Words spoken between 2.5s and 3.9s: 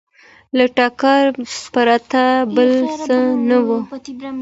بل څه نه وو